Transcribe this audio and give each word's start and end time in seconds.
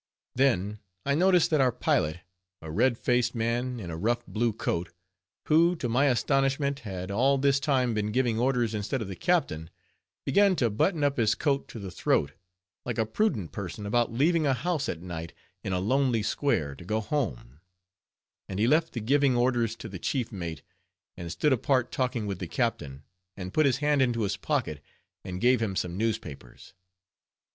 Then 0.33 0.79
I 1.05 1.13
noticed 1.13 1.51
that 1.51 1.61
our 1.61 1.71
pilot, 1.71 2.21
a 2.59 2.71
red 2.71 2.97
faced 2.97 3.35
man 3.35 3.79
in 3.79 3.91
a 3.91 3.97
rough 3.97 4.25
blue 4.25 4.51
coat, 4.51 4.89
who 5.45 5.75
to 5.75 5.87
my 5.87 6.05
astonishment 6.07 6.79
had 6.79 7.11
all 7.11 7.37
this 7.37 7.59
time 7.59 7.93
been 7.93 8.11
giving 8.11 8.39
orders 8.39 8.73
instead 8.73 9.03
of 9.03 9.07
the 9.07 9.15
captain, 9.15 9.69
began 10.25 10.55
to 10.55 10.71
button 10.71 11.03
up 11.03 11.17
his 11.17 11.35
coat 11.35 11.67
to 11.67 11.77
the 11.77 11.91
throat, 11.91 12.31
like 12.83 12.97
a 12.97 13.05
prudent 13.05 13.51
person 13.51 13.85
about 13.85 14.11
leaving 14.11 14.47
a 14.47 14.55
house 14.55 14.89
at 14.89 15.03
night 15.03 15.33
in 15.63 15.71
a 15.71 15.79
lonely 15.79 16.23
square, 16.23 16.73
to 16.77 16.83
go 16.83 16.99
home; 16.99 17.59
and 18.49 18.57
he 18.57 18.65
left 18.65 18.93
the 18.93 19.01
giving 19.01 19.35
orders 19.35 19.75
to 19.75 19.87
the 19.87 19.99
chief 19.99 20.31
mate, 20.31 20.63
and 21.15 21.31
stood 21.31 21.53
apart 21.53 21.91
talking 21.91 22.25
with 22.25 22.39
the 22.39 22.47
captain, 22.47 23.03
and 23.37 23.53
put 23.53 23.67
his 23.67 23.77
hand 23.77 24.01
into 24.01 24.23
his 24.23 24.35
pocket, 24.35 24.81
and 25.23 25.41
gave 25.41 25.61
him 25.61 25.75
some 25.75 25.95
newspapers. 25.95 26.73